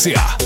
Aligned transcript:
djradio.ca 0.00 0.39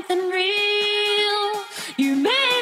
something 0.00 0.30
real. 0.30 1.64
You 1.96 2.16
made 2.16 2.59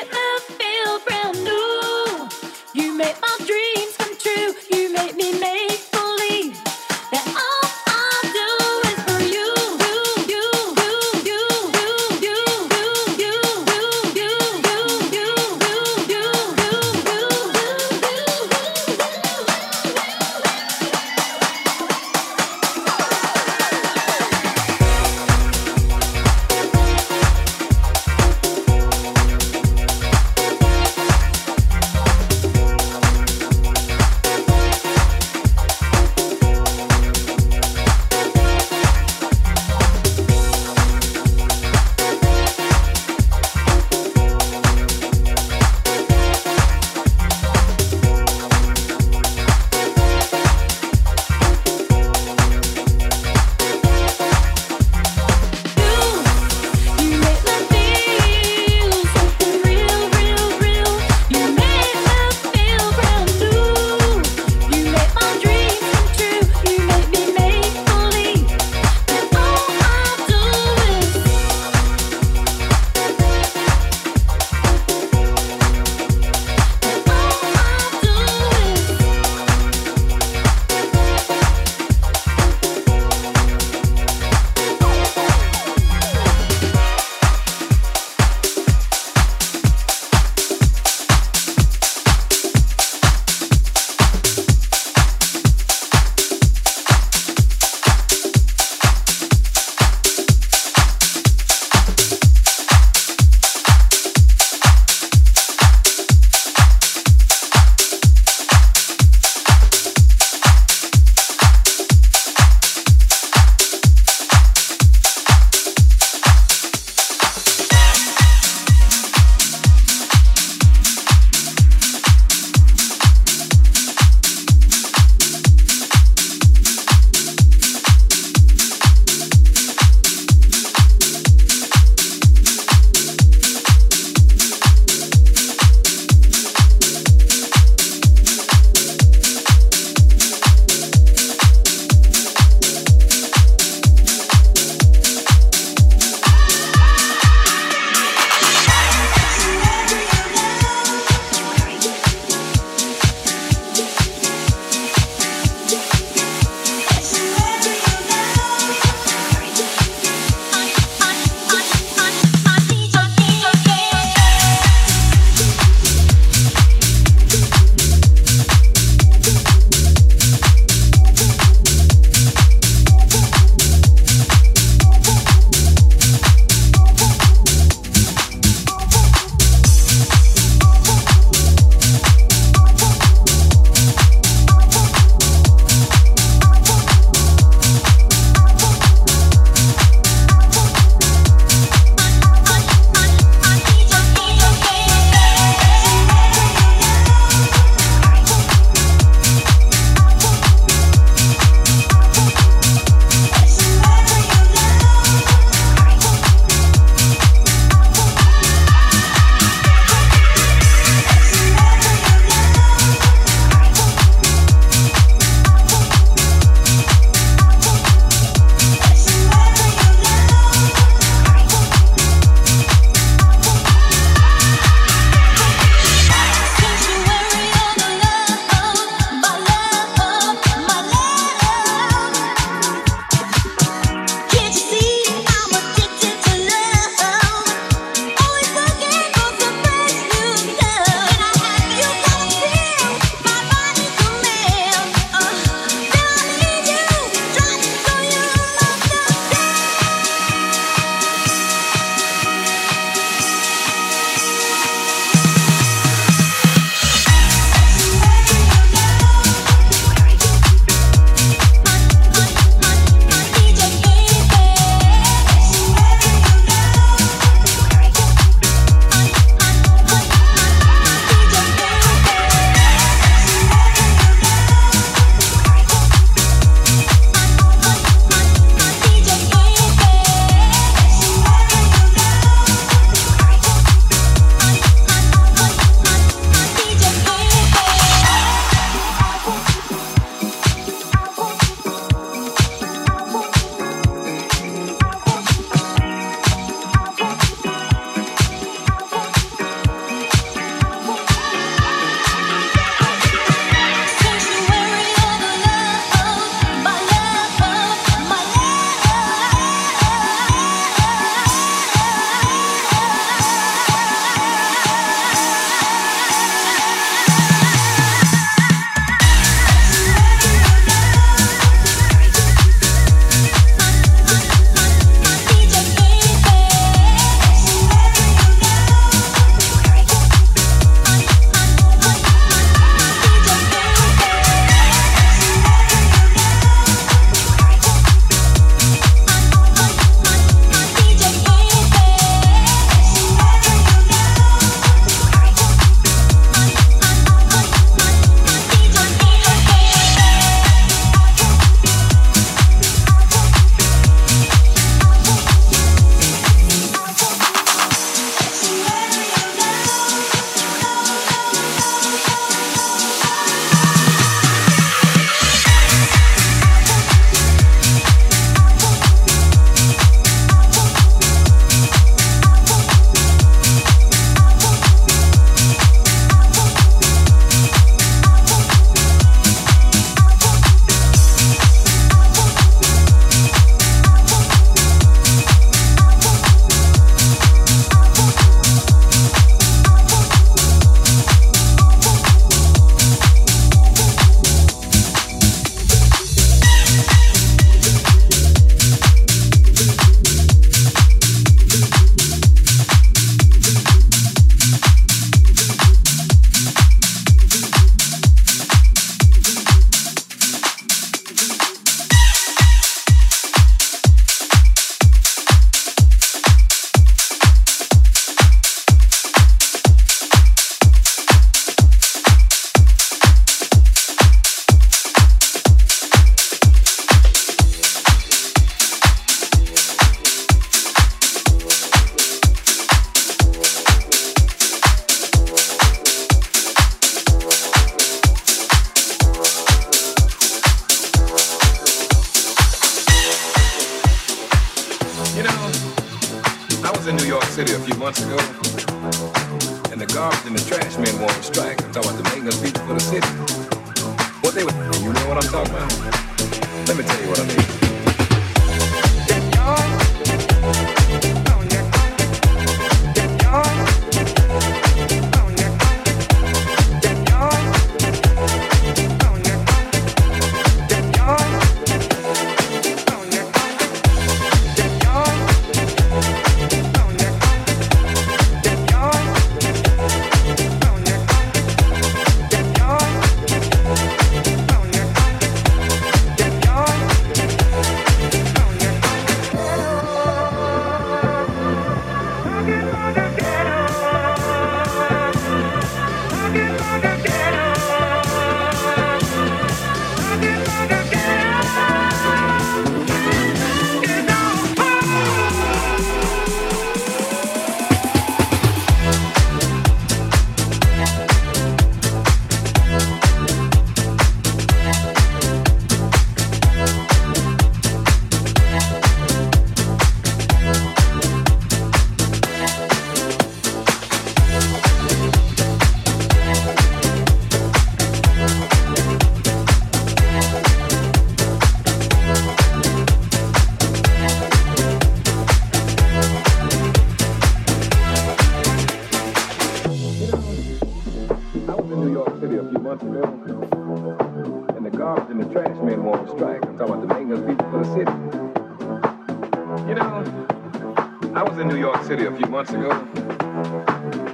months 552.38 552.52
ago. 552.52 552.70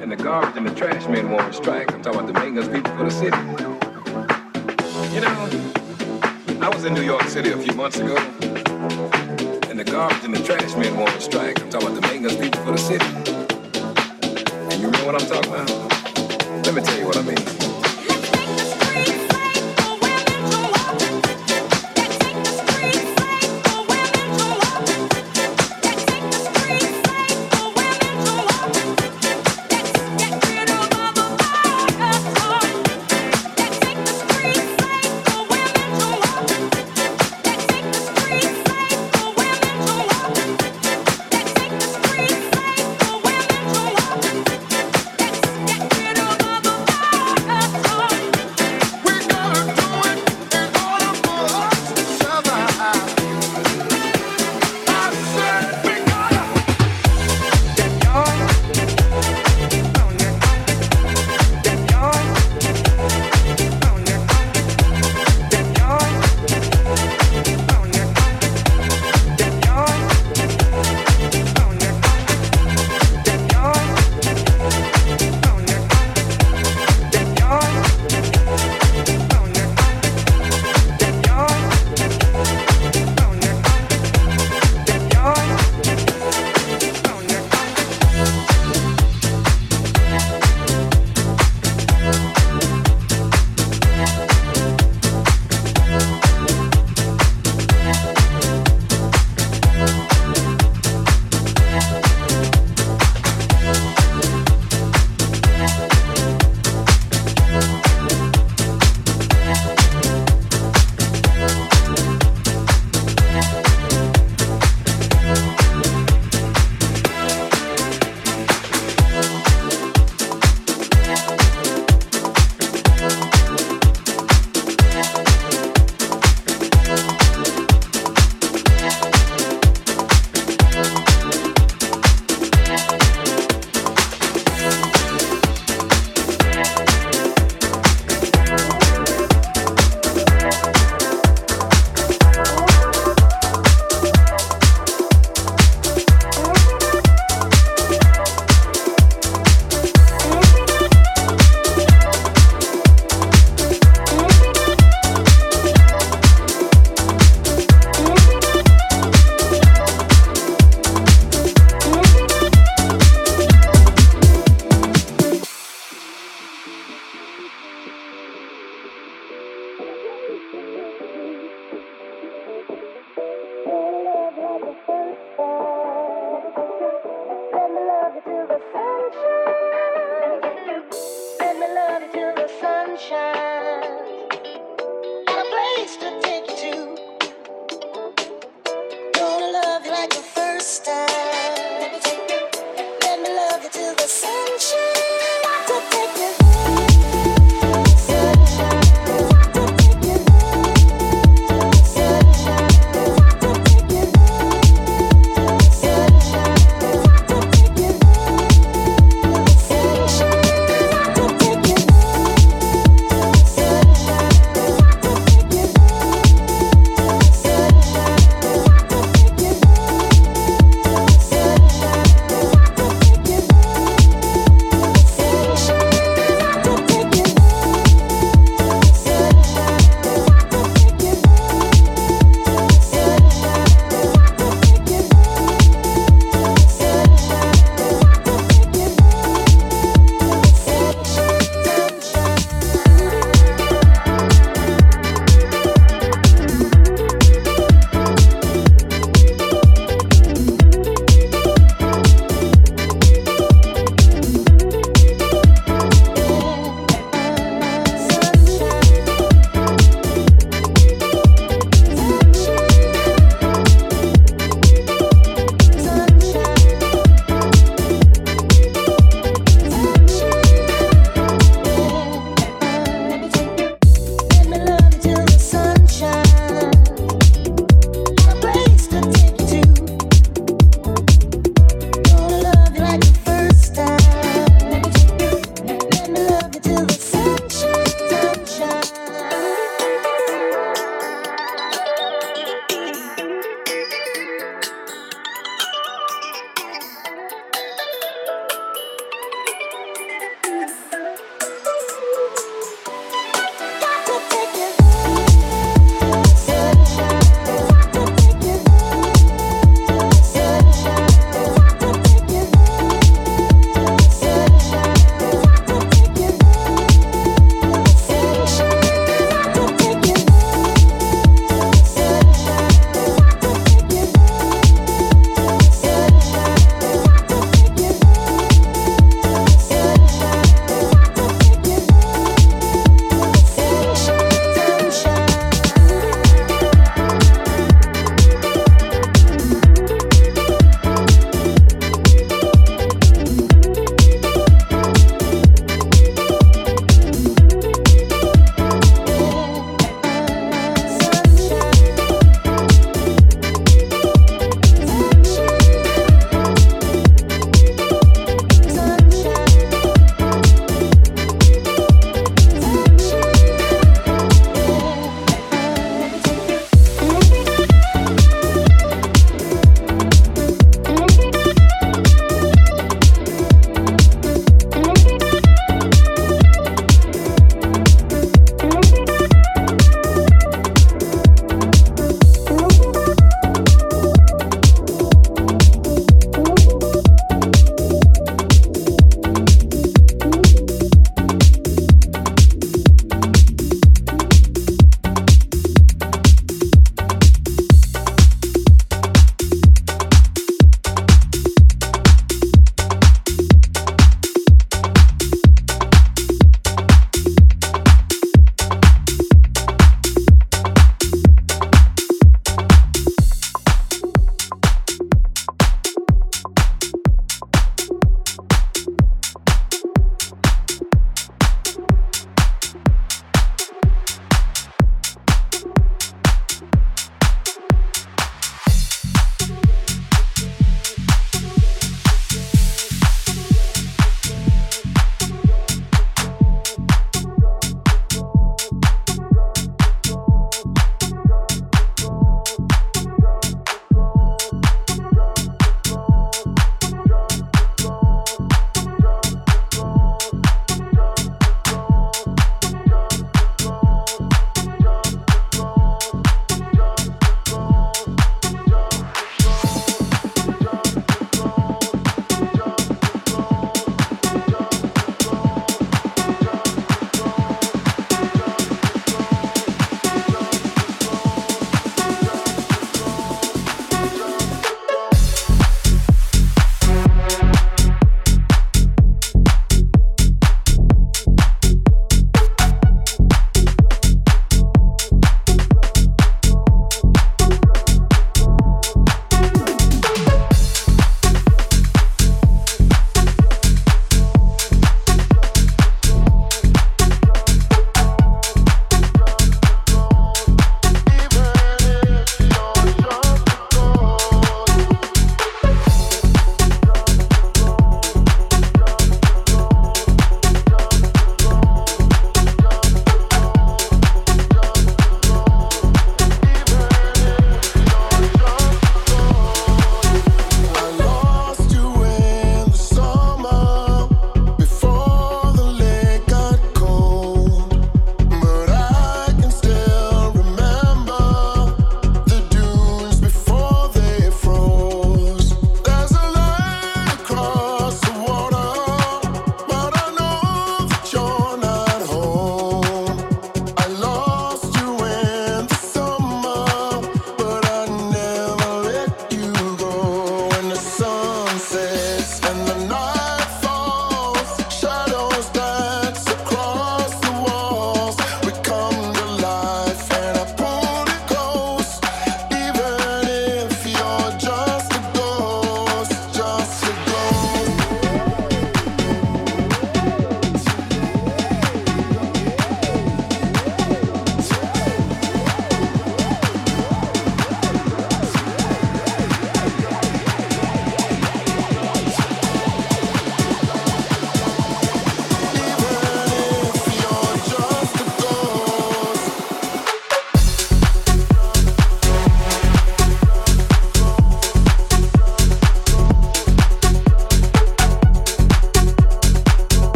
And 0.00 0.10
the 0.10 0.16
garbage 0.16 0.56
and 0.56 0.66
the 0.66 0.74
trash 0.74 1.06
men 1.06 1.30
were 1.30 1.42
on 1.42 1.52
strike. 1.52 1.92
I'm 1.92 2.00
talking 2.00 2.20
about 2.20 2.32
the 2.32 2.40
maintenance 2.40 2.66
people 2.66 2.96
for 2.96 3.04
the 3.04 3.10
city. 3.10 3.36
You 5.14 5.20
know, 5.20 6.64
I 6.64 6.70
was 6.72 6.86
in 6.86 6.94
New 6.94 7.02
York 7.02 7.24
City 7.24 7.50
a 7.50 7.58
few 7.58 7.74
months 7.74 7.98
ago. 7.98 8.16
And 9.68 9.78
the 9.78 9.84
garbage 9.84 10.24
and 10.24 10.34
the 10.34 10.42
trash 10.42 10.74
men 10.76 10.96
were 10.96 11.02
on 11.02 11.20
strike. 11.20 11.60
I'm 11.60 11.68
talking 11.68 11.88
about 11.88 12.00
the 12.00 12.08
maintenance 12.08 12.36
people 12.36 12.64
for 12.64 12.72
the 12.72 12.78
city. 12.78 13.04
And 14.70 14.80
you 14.80 14.90
know 14.90 15.04
what 15.04 15.20
I'm 15.20 15.28
talking 15.28 15.52
about? 15.52 16.64
Let 16.64 16.74
me 16.74 16.80
tell 16.80 16.98
you 16.98 17.04
what 17.04 17.18
I 17.18 17.22
mean. 17.22 17.65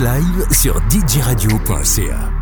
Live 0.00 0.46
sur 0.52 0.80
djradio.ca. 0.90 2.32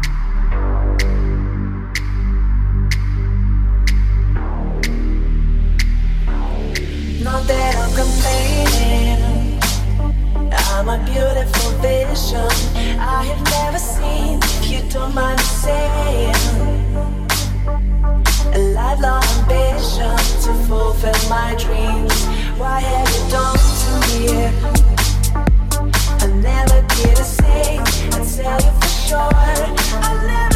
Not 7.23 7.47
that 7.47 7.77
I'm 7.77 7.93
complaining. 7.95 9.61
I'm 10.53 10.89
a 10.89 10.99
beautiful 11.05 11.71
vision 11.81 12.51
I 13.01 13.25
have 13.25 13.43
never 13.51 13.79
seen, 13.79 14.39
if 14.43 14.71
you 14.71 14.83
don't 14.91 15.15
mind 15.15 15.41
saying. 15.41 16.35
A 18.53 18.59
lifelong 18.75 19.25
ambition 19.41 20.17
to 20.45 20.53
fulfill 20.69 21.31
my 21.31 21.55
dreams. 21.59 22.15
Why 22.59 22.81
have 22.81 23.09
you 23.15 23.31
done 23.31 23.59
to 23.83 23.91
me? 24.07 24.77
I 26.21 26.27
never 26.27 26.86
I 28.39 28.43
tell 28.43 28.61
you 28.61 28.81
for 28.81 28.89
sure. 28.89 30.56